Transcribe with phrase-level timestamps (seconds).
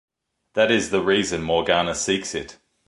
[0.55, 2.57] That is the reason Morgana seeks it.